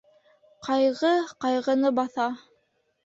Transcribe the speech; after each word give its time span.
Ҡайғы 0.67 1.11
ҡайғыны 1.45 1.93
баҫа. 2.01 2.27